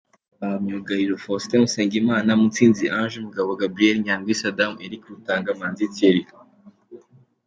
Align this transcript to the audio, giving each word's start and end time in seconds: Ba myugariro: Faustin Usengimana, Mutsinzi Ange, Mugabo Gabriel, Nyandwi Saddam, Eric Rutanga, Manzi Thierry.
Ba 0.39 0.49
myugariro: 0.63 1.15
Faustin 1.23 1.61
Usengimana, 1.67 2.29
Mutsinzi 2.39 2.85
Ange, 2.99 3.17
Mugabo 3.27 3.49
Gabriel, 3.61 3.97
Nyandwi 4.05 4.33
Saddam, 4.41 4.73
Eric 4.85 5.03
Rutanga, 5.11 5.51
Manzi 5.59 5.85
Thierry. 5.95 6.23